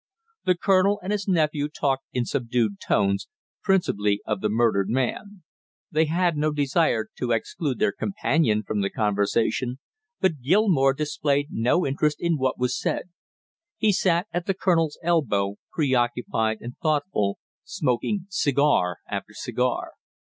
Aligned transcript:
The 0.45 0.55
colonel 0.57 0.99
and 1.03 1.11
his 1.11 1.27
nephew 1.27 1.69
talked 1.69 2.05
in 2.11 2.25
subdued 2.25 2.79
tones, 2.79 3.27
principally 3.61 4.19
of 4.25 4.41
the 4.41 4.49
murdered 4.49 4.89
man; 4.89 5.43
they 5.91 6.05
had 6.05 6.35
no 6.35 6.51
desire 6.51 7.05
to 7.19 7.29
exclude 7.31 7.77
their 7.77 7.91
companion 7.91 8.63
from 8.63 8.81
the 8.81 8.89
conversation, 8.89 9.77
but 10.19 10.41
Gilmore 10.41 10.95
displayed 10.95 11.49
no 11.51 11.85
interest 11.85 12.17
in 12.19 12.37
what 12.39 12.57
was 12.57 12.79
said. 12.81 13.11
He 13.77 13.91
sat 13.91 14.25
at 14.33 14.47
the 14.47 14.55
colonel's 14.55 14.97
elbow, 15.03 15.57
preoccupied 15.71 16.61
and 16.61 16.75
thoughtful, 16.79 17.37
smoking 17.63 18.25
cigar 18.29 18.97
after 19.07 19.33
cigar. 19.35 19.91